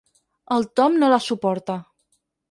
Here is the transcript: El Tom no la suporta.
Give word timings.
El 0.53 0.63
Tom 0.79 0.95
no 1.03 1.09
la 1.11 1.19
suporta. 1.25 1.75